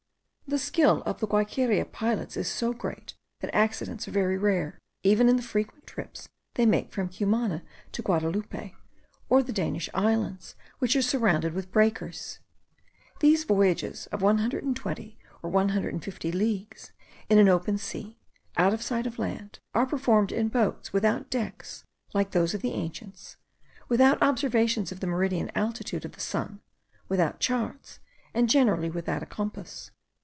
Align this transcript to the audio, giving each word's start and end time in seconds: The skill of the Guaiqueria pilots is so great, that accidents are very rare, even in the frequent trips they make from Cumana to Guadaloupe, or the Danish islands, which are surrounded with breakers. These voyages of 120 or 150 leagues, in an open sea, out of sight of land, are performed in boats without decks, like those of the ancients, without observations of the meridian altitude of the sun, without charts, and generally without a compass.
The 0.47 0.59
skill 0.59 1.01
of 1.03 1.21
the 1.21 1.27
Guaiqueria 1.29 1.85
pilots 1.93 2.35
is 2.35 2.45
so 2.49 2.73
great, 2.73 3.13
that 3.39 3.55
accidents 3.55 4.05
are 4.09 4.11
very 4.11 4.37
rare, 4.37 4.79
even 5.01 5.29
in 5.29 5.37
the 5.37 5.41
frequent 5.41 5.87
trips 5.87 6.27
they 6.55 6.65
make 6.65 6.91
from 6.91 7.07
Cumana 7.07 7.63
to 7.93 8.01
Guadaloupe, 8.03 8.73
or 9.29 9.41
the 9.41 9.53
Danish 9.53 9.89
islands, 9.93 10.55
which 10.79 10.93
are 10.97 11.01
surrounded 11.01 11.53
with 11.53 11.71
breakers. 11.71 12.39
These 13.21 13.45
voyages 13.45 14.07
of 14.07 14.21
120 14.21 15.17
or 15.41 15.49
150 15.49 16.31
leagues, 16.33 16.91
in 17.29 17.39
an 17.39 17.47
open 17.47 17.77
sea, 17.77 18.19
out 18.57 18.73
of 18.73 18.81
sight 18.81 19.07
of 19.07 19.17
land, 19.17 19.59
are 19.73 19.85
performed 19.85 20.33
in 20.33 20.49
boats 20.49 20.91
without 20.91 21.29
decks, 21.29 21.85
like 22.13 22.31
those 22.31 22.53
of 22.53 22.61
the 22.61 22.73
ancients, 22.73 23.37
without 23.87 24.21
observations 24.21 24.91
of 24.91 24.99
the 24.99 25.07
meridian 25.07 25.49
altitude 25.55 26.03
of 26.03 26.11
the 26.11 26.19
sun, 26.19 26.59
without 27.07 27.39
charts, 27.39 28.01
and 28.33 28.49
generally 28.49 28.89
without 28.89 29.23
a 29.23 29.25
compass. 29.25 29.91